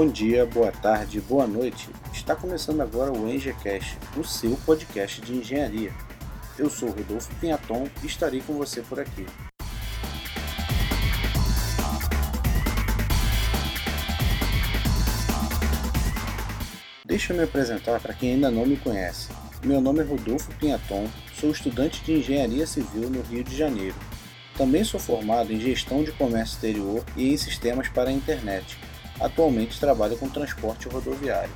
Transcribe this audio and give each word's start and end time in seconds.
Bom 0.00 0.08
dia, 0.08 0.46
boa 0.46 0.72
tarde, 0.72 1.20
boa 1.20 1.46
noite. 1.46 1.90
Está 2.10 2.34
começando 2.34 2.80
agora 2.80 3.12
o 3.12 3.28
EngeCast, 3.28 3.98
o 4.16 4.24
seu 4.24 4.56
podcast 4.64 5.20
de 5.20 5.34
engenharia. 5.34 5.92
Eu 6.58 6.70
sou 6.70 6.88
Rodolfo 6.88 7.30
Pinhaton 7.34 7.86
e 8.02 8.06
estarei 8.06 8.40
com 8.40 8.54
você 8.54 8.80
por 8.80 8.98
aqui. 8.98 9.26
Deixa 17.04 17.34
eu 17.34 17.36
me 17.36 17.42
apresentar 17.42 18.00
para 18.00 18.14
quem 18.14 18.32
ainda 18.32 18.50
não 18.50 18.64
me 18.64 18.78
conhece. 18.78 19.28
Meu 19.62 19.82
nome 19.82 20.00
é 20.00 20.04
Rodolfo 20.04 20.50
Pinhaton, 20.54 21.10
sou 21.38 21.50
estudante 21.50 22.02
de 22.02 22.14
Engenharia 22.14 22.66
Civil 22.66 23.10
no 23.10 23.20
Rio 23.20 23.44
de 23.44 23.54
Janeiro. 23.54 23.96
Também 24.56 24.82
sou 24.82 24.98
formado 24.98 25.52
em 25.52 25.60
Gestão 25.60 26.02
de 26.02 26.12
Comércio 26.12 26.54
Exterior 26.54 27.04
e 27.14 27.34
em 27.34 27.36
Sistemas 27.36 27.90
para 27.90 28.08
a 28.08 28.12
Internet 28.14 28.78
atualmente 29.20 29.78
trabalha 29.78 30.16
com 30.16 30.28
transporte 30.28 30.88
rodoviário. 30.88 31.52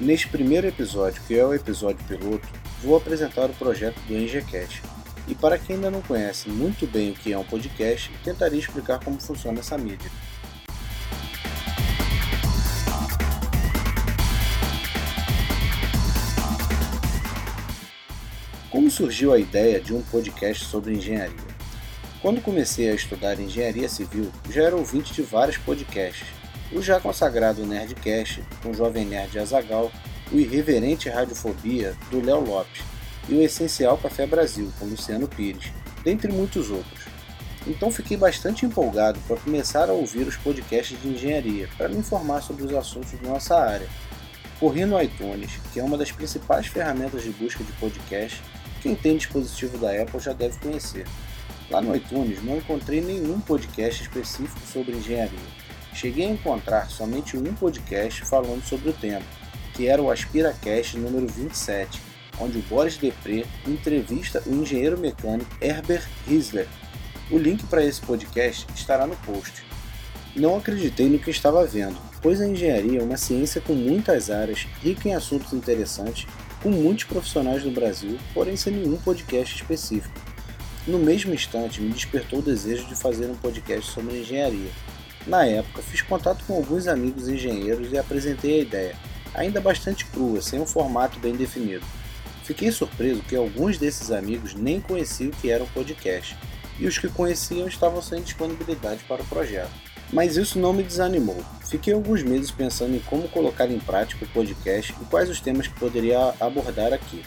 Neste 0.00 0.28
primeiro 0.28 0.66
episódio, 0.66 1.22
que 1.26 1.38
é 1.38 1.44
o 1.44 1.52
episódio 1.52 2.02
piloto, 2.06 2.48
vou 2.82 2.96
apresentar 2.96 3.50
o 3.50 3.54
projeto 3.54 4.00
do 4.08 4.16
EngieCast. 4.16 4.82
E 5.28 5.34
para 5.34 5.58
quem 5.58 5.76
ainda 5.76 5.90
não 5.90 6.00
conhece 6.00 6.48
muito 6.48 6.86
bem 6.86 7.10
o 7.10 7.14
que 7.14 7.32
é 7.32 7.38
um 7.38 7.44
podcast, 7.44 8.10
tentarei 8.24 8.58
explicar 8.58 8.98
como 9.04 9.20
funciona 9.20 9.60
essa 9.60 9.76
mídia. 9.76 10.10
Como 18.70 18.88
surgiu 18.88 19.32
a 19.32 19.38
ideia 19.38 19.80
de 19.80 19.92
um 19.92 20.00
podcast 20.00 20.64
sobre 20.64 20.94
engenharia? 20.94 21.34
Quando 22.22 22.40
comecei 22.40 22.88
a 22.88 22.94
estudar 22.94 23.40
engenharia 23.40 23.88
civil, 23.88 24.30
já 24.48 24.62
era 24.62 24.76
ouvinte 24.76 25.12
de 25.12 25.22
vários 25.22 25.58
podcasts. 25.58 26.28
O 26.70 26.80
já 26.80 27.00
consagrado 27.00 27.66
Nerdcast, 27.66 28.44
com 28.62 28.70
o 28.70 28.74
Jovem 28.74 29.04
Nerd 29.06 29.36
Azagal, 29.40 29.90
o 30.30 30.36
Irreverente 30.36 31.08
Radiofobia, 31.08 31.96
do 32.12 32.24
Léo 32.24 32.44
Lopes, 32.44 32.82
e 33.28 33.34
o 33.34 33.42
Essencial 33.42 33.98
Café 33.98 34.24
Brasil, 34.24 34.72
com 34.78 34.86
Luciano 34.86 35.26
Pires, 35.26 35.72
dentre 36.04 36.30
muitos 36.30 36.70
outros. 36.70 37.06
Então 37.66 37.90
fiquei 37.90 38.16
bastante 38.16 38.64
empolgado 38.64 39.18
para 39.26 39.36
começar 39.36 39.90
a 39.90 39.92
ouvir 39.92 40.28
os 40.28 40.36
podcasts 40.36 40.96
de 41.02 41.08
engenharia, 41.08 41.68
para 41.76 41.88
me 41.88 41.96
informar 41.96 42.40
sobre 42.40 42.62
os 42.62 42.72
assuntos 42.72 43.18
de 43.18 43.26
nossa 43.26 43.56
área. 43.56 43.88
Corri 44.60 44.84
no 44.84 45.02
iTunes, 45.02 45.58
que 45.72 45.80
é 45.80 45.82
uma 45.82 45.98
das 45.98 46.12
principais 46.12 46.68
ferramentas 46.68 47.24
de 47.24 47.30
busca 47.30 47.64
de 47.64 47.72
podcast 47.72 48.40
quem 48.80 48.94
tem 48.94 49.16
dispositivo 49.16 49.78
da 49.78 49.90
Apple 49.90 50.20
já 50.20 50.32
deve 50.32 50.58
conhecer. 50.58 51.06
Lá 51.70 51.80
no 51.80 51.94
iTunes 51.94 52.42
não 52.42 52.56
encontrei 52.56 53.00
nenhum 53.00 53.40
podcast 53.40 54.02
específico 54.02 54.60
sobre 54.66 54.96
engenharia. 54.96 55.38
Cheguei 55.94 56.26
a 56.26 56.30
encontrar 56.30 56.90
somente 56.90 57.36
um 57.36 57.54
podcast 57.54 58.22
falando 58.24 58.64
sobre 58.64 58.90
o 58.90 58.92
tema, 58.92 59.22
que 59.74 59.86
era 59.86 60.00
o 60.00 60.10
AspiraCast 60.10 60.98
número 60.98 61.26
27, 61.26 62.00
onde 62.40 62.58
o 62.58 62.62
Boris 62.62 62.96
Depré 62.96 63.44
entrevista 63.66 64.42
o 64.46 64.50
engenheiro 64.50 64.98
mecânico 64.98 65.50
Herbert 65.60 66.08
Riesler. 66.26 66.66
O 67.30 67.38
link 67.38 67.64
para 67.66 67.84
esse 67.84 68.00
podcast 68.00 68.66
estará 68.74 69.06
no 69.06 69.16
post. 69.18 69.64
Não 70.34 70.56
acreditei 70.56 71.08
no 71.08 71.18
que 71.18 71.30
estava 71.30 71.64
vendo, 71.66 71.96
pois 72.22 72.40
a 72.40 72.48
engenharia 72.48 73.00
é 73.00 73.02
uma 73.02 73.16
ciência 73.16 73.60
com 73.60 73.74
muitas 73.74 74.30
áreas, 74.30 74.66
rica 74.80 75.08
em 75.08 75.14
assuntos 75.14 75.52
interessantes 75.52 76.26
com 76.62 76.70
muitos 76.70 77.04
profissionais 77.04 77.64
no 77.64 77.70
Brasil, 77.70 78.18
porém 78.34 78.56
sem 78.56 78.72
nenhum 78.72 78.96
podcast 78.96 79.54
específico. 79.54 80.18
No 80.86 80.98
mesmo 80.98 81.34
instante, 81.34 81.80
me 81.80 81.92
despertou 81.92 82.38
o 82.38 82.42
desejo 82.42 82.86
de 82.86 82.94
fazer 82.94 83.26
um 83.26 83.34
podcast 83.34 83.90
sobre 83.90 84.20
engenharia. 84.20 84.70
Na 85.26 85.44
época, 85.44 85.82
fiz 85.82 86.00
contato 86.02 86.44
com 86.46 86.54
alguns 86.54 86.88
amigos 86.88 87.28
engenheiros 87.28 87.92
e 87.92 87.98
apresentei 87.98 88.60
a 88.60 88.62
ideia, 88.62 88.96
ainda 89.34 89.60
bastante 89.60 90.04
crua, 90.06 90.40
sem 90.40 90.60
um 90.60 90.66
formato 90.66 91.18
bem 91.18 91.34
definido. 91.34 91.84
Fiquei 92.44 92.72
surpreso 92.72 93.22
que 93.22 93.36
alguns 93.36 93.78
desses 93.78 94.10
amigos 94.10 94.54
nem 94.54 94.80
conheciam 94.80 95.30
o 95.30 95.36
que 95.36 95.50
era 95.50 95.62
um 95.62 95.68
podcast, 95.68 96.36
e 96.78 96.86
os 96.86 96.98
que 96.98 97.08
conheciam 97.08 97.68
estavam 97.68 98.00
sem 98.00 98.22
disponibilidade 98.22 99.04
para 99.04 99.22
o 99.22 99.26
projeto. 99.26 99.89
Mas 100.12 100.36
isso 100.36 100.58
não 100.58 100.72
me 100.72 100.82
desanimou. 100.82 101.42
Fiquei 101.64 101.94
alguns 101.94 102.22
meses 102.22 102.50
pensando 102.50 102.96
em 102.96 103.00
como 103.00 103.28
colocar 103.28 103.70
em 103.70 103.78
prática 103.78 104.24
o 104.24 104.28
podcast 104.28 104.92
e 105.00 105.04
quais 105.04 105.30
os 105.30 105.40
temas 105.40 105.68
que 105.68 105.78
poderia 105.78 106.34
abordar 106.40 106.92
aqui. 106.92 107.22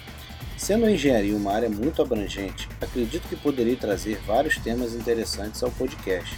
Sendo 0.57 0.85
a 0.85 0.91
engenharia 0.91 1.35
uma 1.35 1.53
área 1.53 1.69
muito 1.69 2.01
abrangente, 2.01 2.69
acredito 2.79 3.27
que 3.27 3.35
poderei 3.35 3.75
trazer 3.75 4.19
vários 4.25 4.57
temas 4.57 4.93
interessantes 4.93 5.63
ao 5.63 5.71
podcast, 5.71 6.37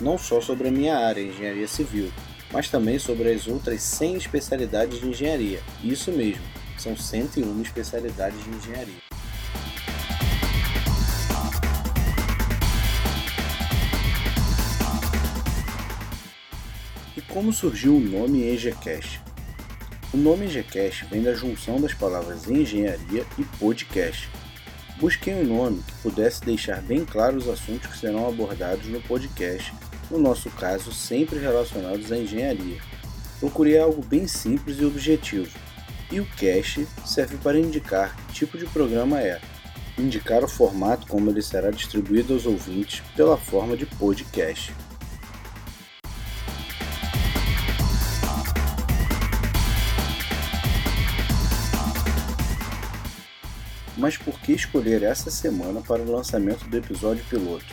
não 0.00 0.18
só 0.18 0.40
sobre 0.40 0.68
a 0.68 0.70
minha 0.70 0.96
área, 0.96 1.20
engenharia 1.20 1.66
civil, 1.66 2.12
mas 2.52 2.68
também 2.68 2.98
sobre 2.98 3.32
as 3.32 3.46
outras 3.48 3.82
100 3.82 4.16
especialidades 4.16 5.00
de 5.00 5.08
engenharia. 5.08 5.60
Isso 5.82 6.12
mesmo, 6.12 6.44
são 6.78 6.96
101 6.96 7.62
especialidades 7.62 8.42
de 8.44 8.50
engenharia. 8.50 9.03
Como 17.34 17.52
surgiu 17.52 17.96
o 17.96 18.00
nome 18.00 18.48
EngieCast? 18.48 19.20
O 20.12 20.16
nome 20.16 20.46
EngieCast 20.46 21.04
vem 21.06 21.20
da 21.20 21.34
junção 21.34 21.80
das 21.80 21.92
palavras 21.92 22.48
engenharia 22.48 23.26
e 23.36 23.42
podcast. 23.58 24.30
Busquei 25.00 25.34
um 25.34 25.44
nome 25.44 25.82
que 25.82 25.94
pudesse 25.94 26.42
deixar 26.44 26.80
bem 26.80 27.04
claro 27.04 27.36
os 27.36 27.48
assuntos 27.48 27.90
que 27.90 27.98
serão 27.98 28.28
abordados 28.28 28.86
no 28.86 29.00
podcast, 29.00 29.74
no 30.12 30.18
nosso 30.18 30.48
caso, 30.50 30.92
sempre 30.92 31.40
relacionados 31.40 32.12
à 32.12 32.18
engenharia. 32.18 32.80
Procurei 33.40 33.80
algo 33.80 34.00
bem 34.00 34.28
simples 34.28 34.78
e 34.78 34.84
objetivo, 34.84 35.50
e 36.12 36.20
o 36.20 36.26
cast 36.36 36.86
serve 37.04 37.36
para 37.38 37.58
indicar 37.58 38.14
que 38.28 38.34
tipo 38.34 38.56
de 38.56 38.66
programa 38.66 39.20
é, 39.20 39.40
indicar 39.98 40.44
o 40.44 40.48
formato 40.48 41.08
como 41.08 41.30
ele 41.30 41.42
será 41.42 41.72
distribuído 41.72 42.32
aos 42.32 42.46
ouvintes 42.46 43.02
pela 43.16 43.36
forma 43.36 43.76
de 43.76 43.86
podcast. 43.86 44.72
Mas 54.04 54.18
por 54.18 54.38
que 54.38 54.52
escolher 54.52 55.02
essa 55.02 55.30
semana 55.30 55.80
para 55.80 56.02
o 56.02 56.12
lançamento 56.12 56.68
do 56.68 56.76
episódio 56.76 57.24
piloto? 57.24 57.64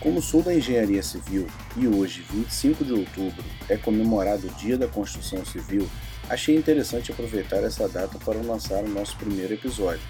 Como 0.00 0.22
sou 0.22 0.42
da 0.42 0.54
engenharia 0.54 1.02
civil 1.02 1.46
e 1.76 1.86
hoje, 1.86 2.24
25 2.32 2.82
de 2.82 2.94
outubro, 2.94 3.44
é 3.68 3.76
comemorado 3.76 4.46
o 4.46 4.50
Dia 4.54 4.78
da 4.78 4.88
Construção 4.88 5.44
Civil, 5.44 5.86
achei 6.26 6.56
interessante 6.56 7.12
aproveitar 7.12 7.58
essa 7.58 7.86
data 7.86 8.18
para 8.24 8.40
lançar 8.40 8.82
o 8.82 8.88
nosso 8.88 9.14
primeiro 9.18 9.52
episódio. 9.52 10.00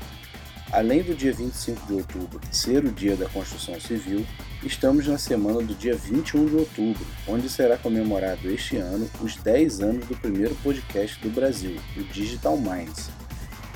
Além 0.70 1.02
do 1.02 1.12
dia 1.12 1.32
25 1.32 1.88
de 1.88 1.94
outubro 1.94 2.40
ser 2.52 2.84
o 2.84 2.92
Dia 2.92 3.16
da 3.16 3.28
Construção 3.28 3.80
Civil, 3.80 4.24
estamos 4.62 5.08
na 5.08 5.18
semana 5.18 5.60
do 5.60 5.74
dia 5.74 5.96
21 5.96 6.46
de 6.46 6.54
outubro, 6.54 7.04
onde 7.26 7.48
será 7.48 7.76
comemorado 7.76 8.48
este 8.48 8.76
ano 8.76 9.10
os 9.20 9.34
10 9.34 9.80
anos 9.80 10.06
do 10.06 10.16
primeiro 10.16 10.54
podcast 10.62 11.18
do 11.18 11.30
Brasil, 11.30 11.80
o 11.96 12.04
Digital 12.04 12.56
Minds. 12.56 13.21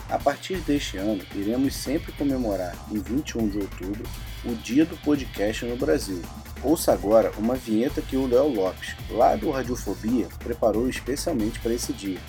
A 0.09 0.19
partir 0.21 0.59
deste 0.59 0.97
ano, 0.97 1.21
iremos 1.35 1.75
sempre 1.75 2.13
comemorar, 2.13 2.77
em 2.93 2.99
21 2.99 3.49
de 3.49 3.59
outubro, 3.59 4.05
o 4.45 4.55
Dia 4.55 4.87
do 4.87 4.97
Podcast 4.99 5.65
no 5.65 5.77
Brasil. 5.77 6.23
Ouça 6.63 6.93
agora 6.93 7.33
uma 7.37 7.57
vinheta 7.57 8.01
que 8.01 8.17
o 8.17 8.27
Léo 8.27 8.49
Lopes, 8.49 8.95
lá 9.11 9.35
do 9.35 9.51
Radiofobia, 9.51 10.29
preparou 10.39 10.89
especialmente 10.89 11.59
para 11.59 11.75
esse 11.75 11.93
dia. 11.93 12.21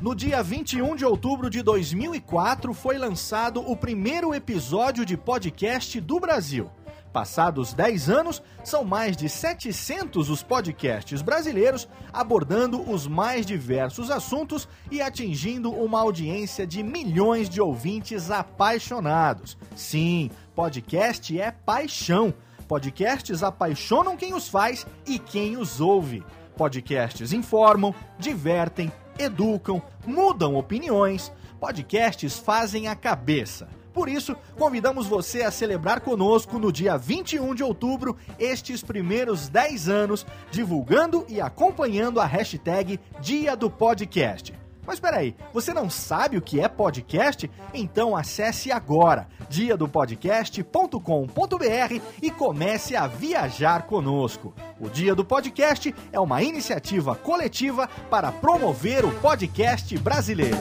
No 0.00 0.14
dia 0.14 0.40
21 0.40 0.94
de 0.94 1.04
outubro 1.04 1.50
de 1.50 1.60
2004 1.60 2.72
foi 2.72 2.96
lançado 2.96 3.60
o 3.60 3.76
primeiro 3.76 4.32
episódio 4.32 5.04
de 5.04 5.16
podcast 5.16 6.00
do 6.00 6.20
Brasil. 6.20 6.70
Passados 7.16 7.72
10 7.72 8.10
anos, 8.10 8.42
são 8.62 8.84
mais 8.84 9.16
de 9.16 9.26
700 9.26 10.28
os 10.28 10.42
podcasts 10.42 11.22
brasileiros 11.22 11.88
abordando 12.12 12.78
os 12.92 13.06
mais 13.06 13.46
diversos 13.46 14.10
assuntos 14.10 14.68
e 14.90 15.00
atingindo 15.00 15.72
uma 15.72 15.98
audiência 15.98 16.66
de 16.66 16.82
milhões 16.82 17.48
de 17.48 17.58
ouvintes 17.58 18.30
apaixonados. 18.30 19.56
Sim, 19.74 20.30
podcast 20.54 21.40
é 21.40 21.50
paixão. 21.50 22.34
Podcasts 22.68 23.42
apaixonam 23.42 24.14
quem 24.14 24.34
os 24.34 24.46
faz 24.46 24.86
e 25.06 25.18
quem 25.18 25.56
os 25.56 25.80
ouve. 25.80 26.22
Podcasts 26.54 27.32
informam, 27.32 27.94
divertem, 28.18 28.92
educam, 29.18 29.82
mudam 30.06 30.54
opiniões. 30.54 31.32
Podcasts 31.58 32.38
fazem 32.38 32.88
a 32.88 32.94
cabeça. 32.94 33.66
Por 33.96 34.08
isso, 34.10 34.36
convidamos 34.58 35.06
você 35.06 35.40
a 35.40 35.50
celebrar 35.50 36.02
conosco 36.02 36.58
no 36.58 36.70
dia 36.70 36.98
21 36.98 37.54
de 37.54 37.62
outubro 37.62 38.14
estes 38.38 38.82
primeiros 38.82 39.48
10 39.48 39.88
anos, 39.88 40.26
divulgando 40.50 41.24
e 41.30 41.40
acompanhando 41.40 42.20
a 42.20 42.26
hashtag 42.26 43.00
Dia 43.22 43.56
do 43.56 43.70
Podcast. 43.70 44.52
Mas 44.86 45.00
peraí, 45.00 45.34
você 45.50 45.72
não 45.72 45.88
sabe 45.88 46.36
o 46.36 46.42
que 46.42 46.60
é 46.60 46.68
podcast? 46.68 47.50
Então 47.72 48.14
acesse 48.14 48.70
agora 48.70 49.28
diadopodcast.com.br 49.48 52.02
e 52.20 52.30
comece 52.30 52.94
a 52.94 53.06
viajar 53.06 53.86
conosco. 53.86 54.52
O 54.78 54.90
Dia 54.90 55.14
do 55.14 55.24
Podcast 55.24 55.94
é 56.12 56.20
uma 56.20 56.42
iniciativa 56.42 57.16
coletiva 57.16 57.88
para 58.10 58.30
promover 58.30 59.06
o 59.06 59.20
podcast 59.22 59.96
brasileiro. 59.96 60.58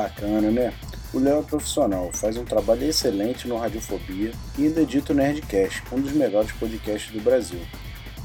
Bacana, 0.00 0.50
né? 0.50 0.72
O 1.12 1.18
Léo 1.18 1.40
é 1.40 1.42
profissional, 1.42 2.10
faz 2.10 2.34
um 2.38 2.44
trabalho 2.44 2.84
excelente 2.84 3.46
no 3.46 3.58
Radiofobia 3.58 4.32
e 4.56 4.64
ainda 4.64 4.80
edita 4.80 5.12
o 5.12 5.16
Nerdcast, 5.16 5.82
um 5.92 6.00
dos 6.00 6.12
melhores 6.12 6.50
podcasts 6.52 7.12
do 7.12 7.20
Brasil. 7.20 7.60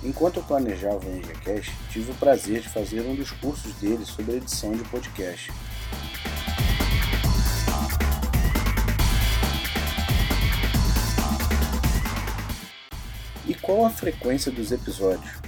Enquanto 0.01 0.37
eu 0.37 0.43
planejava 0.43 1.05
o 1.05 1.09
NGCast, 1.09 1.73
tive 1.89 2.11
o 2.11 2.15
prazer 2.15 2.61
de 2.61 2.69
fazer 2.69 3.01
um 3.01 3.13
dos 3.13 3.31
cursos 3.31 3.73
dele 3.73 4.05
sobre 4.05 4.37
edição 4.37 4.71
de 4.71 4.85
podcast. 4.85 5.51
E 13.45 13.53
qual 13.55 13.85
a 13.85 13.89
frequência 13.89 14.49
dos 14.49 14.71
episódios? 14.71 15.44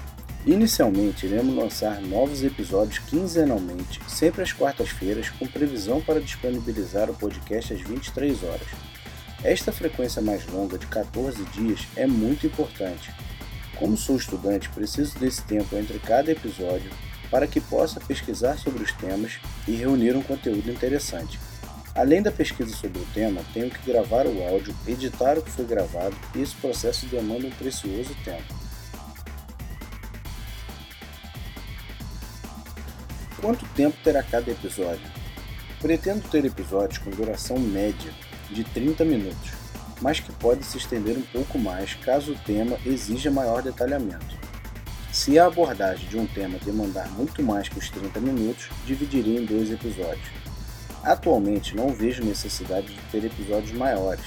Inicialmente, 0.48 1.26
iremos 1.26 1.54
lançar 1.58 2.00
novos 2.00 2.42
episódios 2.42 3.00
quinzenalmente, 3.00 4.00
sempre 4.08 4.42
às 4.42 4.54
quartas-feiras, 4.54 5.30
com 5.30 5.46
previsão 5.46 6.00
para 6.00 6.22
disponibilizar 6.22 7.10
o 7.12 7.14
podcast 7.14 7.74
às 7.74 7.82
23 7.82 8.44
horas. 8.44 8.68
Esta 9.44 9.74
frequência 9.74 10.22
mais 10.22 10.48
longa, 10.48 10.78
de 10.78 10.88
14 10.88 11.44
dias, 11.48 11.82
é 11.98 12.08
muito 12.08 12.48
importante. 12.48 13.12
Como 13.76 13.98
sou 13.98 14.16
estudante, 14.16 14.70
preciso 14.70 15.20
desse 15.20 15.44
tempo 15.44 15.76
entre 15.76 16.00
cada 16.00 16.32
episódio 16.32 16.92
para 17.30 17.46
que 17.46 17.60
possa 17.60 18.00
pesquisar 18.00 18.58
sobre 18.58 18.82
os 18.82 18.94
temas 18.94 19.34
e 19.68 19.72
reunir 19.74 20.16
um 20.16 20.24
conteúdo 20.24 20.72
interessante. 20.72 21.38
Além 21.94 22.22
da 22.22 22.32
pesquisa 22.32 22.74
sobre 22.74 23.02
o 23.02 23.08
tema, 23.14 23.42
tenho 23.54 23.70
que 23.70 23.92
gravar 23.92 24.26
o 24.26 24.42
áudio, 24.48 24.74
editar 24.88 25.38
o 25.38 25.42
que 25.42 25.52
foi 25.52 25.66
gravado 25.66 26.16
e 26.34 26.40
esse 26.40 26.56
processo 26.56 27.06
demanda 27.08 27.48
um 27.48 27.52
precioso 27.52 28.16
tempo. 28.24 28.67
Quanto 33.48 33.66
tempo 33.68 33.96
terá 34.04 34.22
cada 34.22 34.52
episódio? 34.52 35.10
Pretendo 35.80 36.28
ter 36.28 36.44
episódios 36.44 36.98
com 36.98 37.10
duração 37.10 37.58
média 37.58 38.12
de 38.52 38.66
30 38.66 39.06
minutos, 39.06 39.52
mas 40.02 40.20
que 40.20 40.34
pode 40.34 40.66
se 40.66 40.78
estender 40.78 41.18
um 41.18 41.22
pouco 41.22 41.58
mais 41.58 41.94
caso 41.94 42.34
o 42.34 42.40
tema 42.40 42.78
exija 42.86 43.32
maior 43.32 43.62
detalhamento. 43.62 44.36
Se 45.14 45.40
a 45.40 45.46
abordagem 45.46 46.10
de 46.10 46.18
um 46.18 46.28
tema 46.28 46.60
demandar 46.60 47.10
muito 47.12 47.42
mais 47.42 47.70
que 47.70 47.80
os 47.80 47.90
30 47.90 48.20
minutos, 48.20 48.68
dividiria 48.86 49.40
em 49.40 49.46
dois 49.46 49.72
episódios. 49.72 50.28
Atualmente 51.02 51.74
não 51.74 51.88
vejo 51.94 52.26
necessidade 52.26 52.88
de 52.88 53.02
ter 53.10 53.24
episódios 53.24 53.72
maiores. 53.72 54.26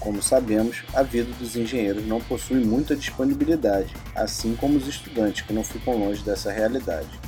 Como 0.00 0.20
sabemos, 0.20 0.82
a 0.92 1.04
vida 1.04 1.32
dos 1.38 1.54
engenheiros 1.54 2.04
não 2.04 2.20
possui 2.20 2.64
muita 2.64 2.96
disponibilidade, 2.96 3.94
assim 4.12 4.56
como 4.56 4.76
os 4.76 4.88
estudantes 4.88 5.46
que 5.46 5.52
não 5.52 5.62
ficam 5.62 5.96
longe 5.96 6.24
dessa 6.24 6.50
realidade. 6.50 7.20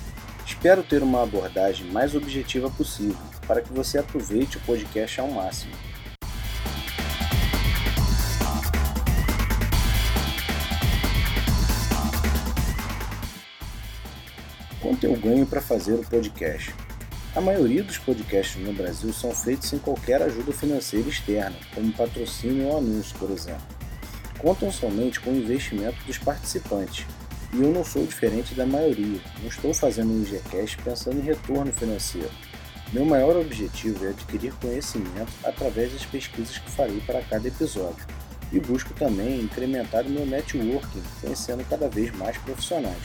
Espero 0.47 0.85
ter 0.85 1.03
uma 1.03 1.25
abordagem 1.25 1.91
mais 1.91 2.15
objetiva 2.15 2.71
possível 2.71 3.19
para 3.49 3.61
que 3.61 3.73
você 3.73 3.99
aproveite 3.99 4.57
o 4.57 4.61
podcast 4.61 5.21
ao 5.21 5.29
máximo. 5.29 5.73
Quanto 14.81 15.03
eu 15.03 15.17
ganho 15.17 15.45
para 15.45 15.61
fazer 15.61 15.95
o 15.95 16.05
podcast? 16.05 16.73
A 17.35 17.41
maioria 17.41 17.83
dos 17.83 17.99
podcasts 17.99 18.65
no 18.65 18.73
Brasil 18.73 19.13
são 19.13 19.33
feitos 19.33 19.69
sem 19.69 19.81
qualquer 19.81 20.23
ajuda 20.23 20.53
financeira 20.53 21.09
externa, 21.09 21.57
como 21.75 21.93
patrocínio 21.93 22.69
ou 22.69 22.79
anúncio, 22.79 23.19
por 23.19 23.33
exemplo. 23.33 23.67
Contam 24.39 24.71
somente 24.71 25.19
com 25.19 25.31
o 25.31 25.37
investimento 25.37 25.97
dos 26.07 26.19
participantes, 26.19 27.05
e 27.53 27.63
eu 27.63 27.71
não 27.71 27.85
sou 27.85 28.05
diferente 28.05 28.55
da 28.55 28.67
maioria. 28.67 29.21
Não 29.41 29.49
estou 29.49 29.73
fazendo 29.73 30.13
um 30.13 30.23
IGCast 30.23 30.79
pensando 30.83 31.19
em 31.19 31.23
retorno 31.23 31.73
financeiro. 31.73 32.31
Meu 32.93 33.05
maior 33.05 33.37
objetivo 33.37 34.05
é 34.05 34.11
adquirir 34.11 34.53
conhecimento 34.55 35.33
através 35.45 35.93
das 35.93 36.05
pesquisas 36.05 36.59
que 36.59 36.71
farei 36.71 37.01
para 37.01 37.23
cada 37.23 37.49
episódio. 37.49 38.07
E 38.53 38.61
busco 38.61 38.95
também 38.95 39.41
incrementar 39.41 40.07
o 40.07 40.11
meu 40.11 40.25
networking, 40.25 41.03
conhecendo 41.21 41.65
cada 41.69 41.89
vez 41.89 42.15
mais 42.17 42.37
profissionais. 42.39 43.03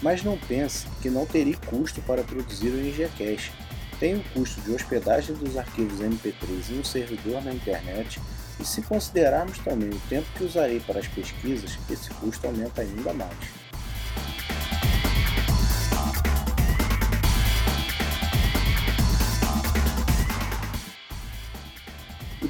Mas 0.00 0.22
não 0.22 0.38
pense 0.38 0.86
que 1.00 1.10
não 1.10 1.26
terei 1.26 1.54
custo 1.66 2.00
para 2.02 2.22
produzir 2.22 2.68
o 2.68 2.80
IGCast. 2.80 3.52
Tem 4.00 4.16
o 4.16 4.24
custo 4.30 4.60
de 4.62 4.72
hospedagem 4.72 5.36
dos 5.36 5.56
arquivos 5.56 6.00
MP3 6.00 6.70
em 6.70 6.80
um 6.80 6.84
servidor 6.84 7.44
na 7.44 7.52
internet 7.52 8.18
e 8.58 8.64
se 8.64 8.82
considerarmos 8.82 9.58
também 9.58 9.90
o 9.90 10.00
tempo 10.08 10.26
que 10.36 10.44
usarei 10.44 10.80
para 10.80 11.00
as 11.00 11.08
pesquisas, 11.08 11.78
esse 11.90 12.10
custo 12.14 12.46
aumenta 12.46 12.82
ainda 12.82 13.12
mais. 13.12 13.61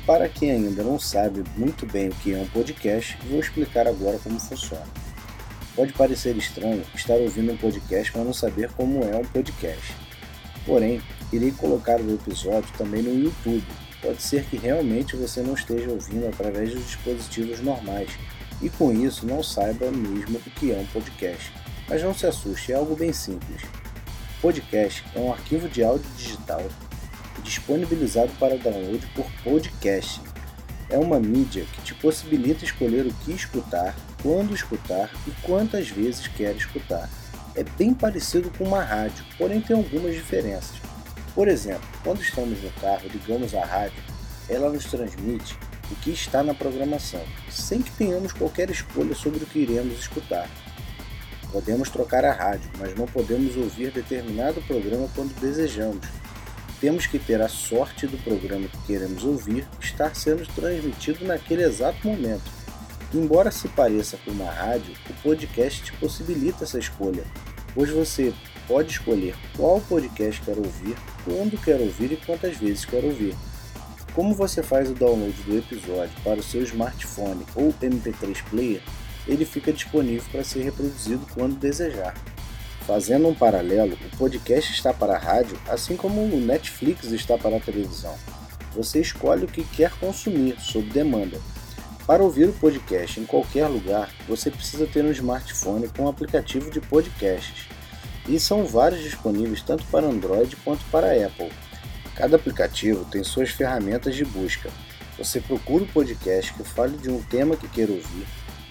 Para 0.07 0.29
quem 0.29 0.51
ainda 0.51 0.83
não 0.83 0.99
sabe 0.99 1.45
muito 1.57 1.87
bem 1.87 2.09
o 2.09 2.15
que 2.15 2.35
é 2.35 2.39
um 2.39 2.47
podcast, 2.49 3.17
vou 3.29 3.39
explicar 3.39 3.87
agora 3.87 4.19
como 4.19 4.39
funciona. 4.41 4.87
Pode 5.75 5.93
parecer 5.93 6.37
estranho 6.37 6.85
estar 6.95 7.15
ouvindo 7.15 7.53
um 7.53 7.57
podcast, 7.57 8.13
mas 8.15 8.27
não 8.27 8.35
saber 8.35 8.71
como 8.73 9.05
é 9.05 9.17
um 9.17 9.25
podcast. 9.25 9.95
Porém, 10.67 11.01
irei 11.33 11.51
colocar 11.53 12.01
o 12.01 12.15
episódio 12.15 12.69
também 12.77 13.03
no 13.03 13.15
YouTube. 13.15 13.65
Pode 14.03 14.21
ser 14.21 14.45
que 14.45 14.57
realmente 14.57 15.17
você 15.17 15.41
não 15.41 15.55
esteja 15.55 15.91
ouvindo 15.91 16.27
através 16.27 16.71
dos 16.71 16.85
dispositivos 16.85 17.61
normais 17.61 18.11
e 18.61 18.69
com 18.69 18.93
isso 18.93 19.25
não 19.25 19.43
saiba 19.43 19.91
mesmo 19.91 20.39
o 20.39 20.51
que 20.51 20.73
é 20.73 20.77
um 20.77 20.87
podcast. 20.87 21.53
Mas 21.89 22.03
não 22.03 22.15
se 22.15 22.27
assuste, 22.27 22.73
é 22.73 22.75
algo 22.75 22.97
bem 22.97 23.13
simples. 23.13 23.63
Podcast 24.41 25.05
é 25.15 25.21
um 25.21 25.33
arquivo 25.33 25.69
de 25.69 25.83
áudio 25.83 26.11
digital 26.17 26.63
disponibilizado 27.43 28.31
para 28.39 28.57
download 28.57 29.07
por 29.15 29.27
podcast. 29.43 30.21
É 30.89 30.99
uma 30.99 31.19
mídia 31.19 31.65
que 31.73 31.83
te 31.83 31.95
possibilita 31.95 32.65
escolher 32.65 33.07
o 33.07 33.15
que 33.25 33.33
escutar, 33.33 33.95
quando 34.23 34.55
escutar 34.55 35.11
e 35.27 35.31
quantas 35.43 35.89
vezes 35.89 36.27
quer 36.29 36.55
escutar. 36.55 37.09
É 37.55 37.63
bem 37.63 37.93
parecido 37.93 38.51
com 38.57 38.65
uma 38.65 38.83
rádio, 38.83 39.25
porém 39.37 39.61
tem 39.61 39.77
algumas 39.77 40.15
diferenças. 40.15 40.77
Por 41.35 41.49
exemplo, 41.49 41.87
quando 42.05 42.21
estamos 42.21 42.63
no 42.63 42.71
carro, 42.73 43.09
ligamos 43.13 43.55
a 43.55 43.65
rádio, 43.65 44.03
ela 44.49 44.71
nos 44.71 44.85
transmite 44.85 45.57
o 45.91 45.97
que 45.97 46.11
está 46.11 46.43
na 46.43 46.55
programação, 46.55 47.23
sem 47.51 47.83
que 47.83 47.91
tenhamos 47.93 48.33
qualquer 48.33 48.71
escolha 48.71 49.15
sobre 49.15 49.43
o 49.45 49.47
que 49.47 49.61
iremos 49.61 49.99
escutar. 49.99 50.49
Podemos 51.51 51.91
trocar 51.91 52.25
a 52.25 52.33
rádio, 52.33 52.71
mas 52.79 52.95
não 52.95 53.07
podemos 53.07 53.57
ouvir 53.57 53.91
determinado 53.91 54.63
programa 54.63 55.09
quando 55.15 55.39
desejamos, 55.39 56.07
temos 56.83 57.07
que 57.07 57.17
ter 57.17 57.41
a 57.41 57.49
sorte 57.49 58.09
do 58.09 58.19
programa 58.19 58.67
que 58.67 58.87
queremos 58.89 59.23
ouvir 59.23 59.65
estar 59.81 60.17
sendo 60.17 60.45
transmitido 60.53 61.25
naquele 61.25 61.63
exato 61.63 62.09
momento. 62.09 62.43
Embora 63.15 63.53
se 63.53 63.69
pareça 63.69 64.19
com 64.25 64.33
uma 64.33 64.51
rádio, 64.51 64.93
o 65.09 65.15
podcast 65.23 65.93
possibilita 65.93 66.65
essa 66.65 66.81
escolha, 66.81 67.23
pois 67.73 67.89
você 67.89 68.35
pode 68.67 68.91
escolher 68.91 69.37
qual 69.57 69.81
podcast 69.83 70.43
quer 70.43 70.59
ouvir, 70.59 70.97
quando 71.25 71.57
quer 71.63 71.81
ouvir 71.81 72.11
e 72.11 72.17
quantas 72.17 72.57
vezes 72.57 72.85
quer 72.85 73.05
ouvir. 73.05 73.37
Como 74.13 74.35
você 74.35 74.61
faz 74.61 74.91
o 74.91 74.95
download 74.95 75.41
do 75.45 75.59
episódio 75.59 76.21
para 76.25 76.41
o 76.41 76.43
seu 76.43 76.65
smartphone 76.65 77.47
ou 77.55 77.73
MP3 77.75 78.43
player, 78.51 78.83
ele 79.29 79.45
fica 79.45 79.73
disponível 79.73 80.25
para 80.33 80.43
ser 80.43 80.65
reproduzido 80.65 81.25
quando 81.33 81.61
desejar. 81.61 82.13
Fazendo 82.87 83.29
um 83.29 83.35
paralelo, 83.35 83.95
o 83.95 84.17
podcast 84.17 84.73
está 84.73 84.93
para 84.93 85.15
a 85.15 85.19
rádio, 85.19 85.57
assim 85.69 85.97
como 85.97 86.21
o 86.21 86.41
Netflix 86.41 87.05
está 87.13 87.39
para 87.39 87.57
a 87.57 87.61
televisão. 87.61 88.15
Você 88.75 89.01
escolhe 89.01 89.45
o 89.45 89.49
que 89.49 89.63
quer 89.63 89.93
consumir, 90.01 90.59
sob 90.59 90.89
demanda. 90.91 91.39
Para 92.05 92.25
ouvir 92.25 92.49
o 92.49 92.53
podcast 92.53 93.21
em 93.21 93.25
qualquer 93.25 93.69
lugar, 93.69 94.11
você 94.27 94.51
precisa 94.51 94.85
ter 94.85 95.05
um 95.05 95.13
smartphone 95.13 95.87
com 95.89 96.05
um 96.05 96.09
aplicativo 96.09 96.71
de 96.73 96.81
podcasts. 96.81 97.69
E 98.29 98.41
são 98.41 98.67
vários 98.67 99.01
disponíveis 99.01 99.63
tanto 99.63 99.85
para 99.85 100.07
Android 100.07 100.57
quanto 100.57 100.85
para 100.87 101.13
Apple. 101.13 101.53
Cada 102.17 102.35
aplicativo 102.35 103.05
tem 103.05 103.23
suas 103.23 103.51
ferramentas 103.51 104.17
de 104.17 104.25
busca. 104.25 104.71
Você 105.17 105.41
procura 105.41 105.85
o 105.85 105.89
podcast 105.89 106.53
que 106.55 106.65
fale 106.65 106.97
de 106.97 107.09
um 107.09 107.23
tema 107.23 107.57
que 107.57 107.69
quer 107.69 107.89
ouvir 107.91 108.27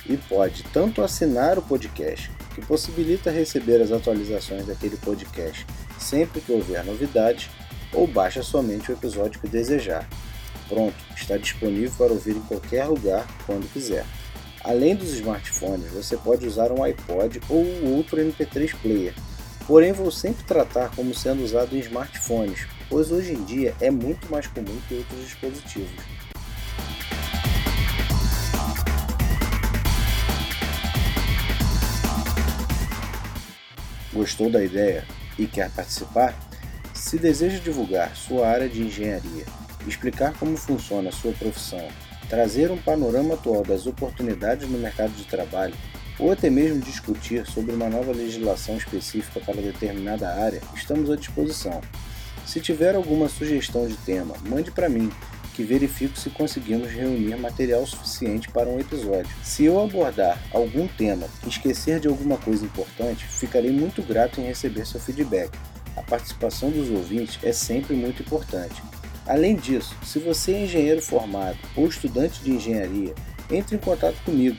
e 0.06 0.18
pode 0.18 0.64
tanto 0.64 1.02
assinar 1.02 1.58
o 1.58 1.62
podcast 1.62 2.30
que 2.54 2.66
possibilita 2.66 3.32
receber 3.32 3.82
as 3.82 3.92
atualizações 3.92 4.66
daquele 4.66 4.98
podcast 4.98 5.66
sempre 6.02 6.42
que 6.42 6.52
houver 6.52 6.84
novidades, 6.84 7.50
ou 7.94 8.08
baixa 8.08 8.42
somente 8.42 8.92
o 8.92 8.94
episódio 8.94 9.40
que 9.40 9.48
desejar. 9.48 10.08
Pronto, 10.68 10.96
está 11.16 11.38
disponível 11.38 11.92
para 11.98 12.14
ouvir 12.14 12.36
em 12.36 12.42
qualquer 12.42 12.86
lugar, 12.86 13.28
quando 13.46 13.72
quiser. 13.72 14.06
Além 14.64 14.96
dos 14.96 15.14
smartphones, 15.14 15.92
você 15.92 16.16
pode 16.18 16.46
usar 16.46 16.72
um 16.72 16.84
iPod 16.84 17.42
ou 17.50 17.66
outro 17.96 18.18
MP3 18.18 18.76
player. 18.82 19.14
Porém, 19.68 19.92
vou 19.92 20.12
sempre 20.12 20.44
tratar 20.44 20.92
como 20.96 21.14
sendo 21.14 21.44
usado 21.44 21.76
em 21.76 21.80
smartphones, 21.80 22.68
pois 22.90 23.12
hoje 23.12 23.34
em 23.34 23.44
dia 23.44 23.76
é 23.80 23.92
muito 23.92 24.30
mais 24.32 24.48
comum 24.48 24.78
que 24.88 24.96
outros 24.96 25.20
dispositivos. 25.22 26.31
Gostou 34.14 34.50
da 34.50 34.64
ideia 34.64 35.06
e 35.40 35.46
quer 35.46 35.70
participar? 35.72 36.38
Se 36.94 37.18
deseja 37.18 37.60
divulgar 37.60 38.16
sua 38.16 38.48
área 38.48 38.68
de 38.68 38.82
engenharia, 38.82 39.46
explicar 39.88 40.34
como 40.34 40.58
funciona 40.58 41.10
a 41.10 41.14
sua 41.14 41.32
profissão, 41.32 41.88
trazer 42.30 42.72
um 42.72 42.78
panorama 42.78 43.34
atual 43.34 43.64
das 43.64 43.88
oportunidades 43.88 44.70
no 44.70 44.78
mercado 44.78 45.12
de 45.14 45.26
trabalho 45.26 45.74
ou 46.20 46.32
até 46.32 46.50
mesmo 46.50 46.80
discutir 46.80 47.46
sobre 47.48 47.74
uma 47.74 47.90
nova 47.90 48.12
legislação 48.12 48.78
específica 48.78 49.40
para 49.40 49.62
determinada 49.62 50.30
área, 50.30 50.62
estamos 50.76 51.10
à 51.10 51.16
disposição. 51.16 51.82
Se 52.46 52.60
tiver 52.60 52.96
alguma 52.96 53.30
sugestão 53.30 53.88
de 53.88 53.96
tema, 53.98 54.36
mande 54.48 54.72
para 54.72 54.90
mim, 54.90 55.12
que 55.54 55.64
verifico 55.64 56.18
se 56.18 56.30
conseguimos 56.30 56.90
reunir 56.90 57.36
material 57.38 57.86
suficiente 57.86 58.50
para 58.50 58.70
um 58.70 58.80
episódio. 58.80 59.30
Se 59.44 59.66
eu 59.66 59.82
abordar 59.82 60.42
algum 60.54 60.88
tema 60.88 61.28
e 61.46 61.50
esquecer 61.50 62.00
de 62.00 62.08
alguma 62.08 62.38
coisa 62.38 62.66
importante, 62.66 63.26
ficarei 63.26 63.72
muito 63.72 64.02
grato 64.02 64.40
em 64.40 64.46
receber 64.46 64.86
seu 64.86 65.00
feedback. 65.00 65.52
A 65.96 66.02
participação 66.02 66.70
dos 66.70 66.90
ouvintes 66.90 67.40
é 67.44 67.52
sempre 67.52 67.96
muito 67.96 68.22
importante. 68.22 68.82
Além 69.28 69.56
disso, 69.56 69.96
se 70.04 70.20
você 70.20 70.54
é 70.54 70.64
engenheiro 70.64 71.02
formado 71.02 71.58
ou 71.76 71.88
estudante 71.88 72.42
de 72.42 72.52
engenharia, 72.52 73.14
entre 73.52 73.76
em 73.76 73.80
contato 73.80 74.16
comigo. 74.24 74.58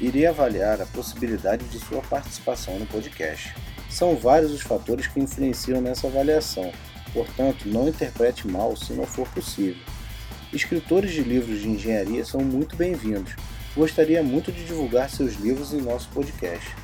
Irei 0.00 0.26
avaliar 0.26 0.80
a 0.80 0.86
possibilidade 0.86 1.64
de 1.66 1.78
sua 1.78 2.02
participação 2.02 2.78
no 2.78 2.86
podcast. 2.86 3.54
São 3.88 4.16
vários 4.16 4.52
os 4.52 4.60
fatores 4.60 5.06
que 5.06 5.20
influenciam 5.20 5.80
nessa 5.80 6.08
avaliação, 6.08 6.72
portanto, 7.12 7.68
não 7.68 7.88
interprete 7.88 8.46
mal 8.46 8.76
se 8.76 8.92
não 8.92 9.04
for 9.04 9.26
possível. 9.28 9.80
Escritores 10.54 11.10
de 11.10 11.20
livros 11.20 11.62
de 11.62 11.68
engenharia 11.68 12.24
são 12.24 12.40
muito 12.40 12.76
bem-vindos. 12.76 13.34
Gostaria 13.76 14.22
muito 14.22 14.52
de 14.52 14.64
divulgar 14.64 15.10
seus 15.10 15.34
livros 15.34 15.74
em 15.74 15.80
nosso 15.80 16.08
podcast. 16.10 16.76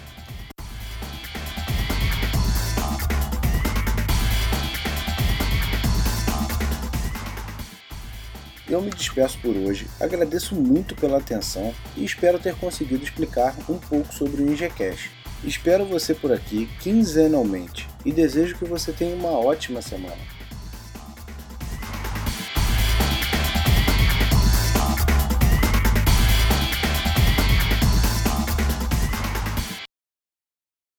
Eu 8.66 8.80
me 8.80 8.90
despeço 8.90 9.38
por 9.40 9.54
hoje, 9.54 9.86
agradeço 10.00 10.54
muito 10.54 10.96
pela 10.96 11.18
atenção 11.18 11.72
e 11.96 12.04
espero 12.04 12.38
ter 12.38 12.56
conseguido 12.56 13.04
explicar 13.04 13.54
um 13.68 13.78
pouco 13.78 14.12
sobre 14.12 14.42
o 14.42 14.50
IngeCash. 14.50 15.10
Espero 15.44 15.84
você 15.84 16.14
por 16.14 16.32
aqui 16.32 16.68
quinzenalmente 16.80 17.86
e 18.04 18.10
desejo 18.10 18.56
que 18.56 18.64
você 18.64 18.90
tenha 18.90 19.14
uma 19.14 19.28
ótima 19.28 19.82
semana. 19.82 20.16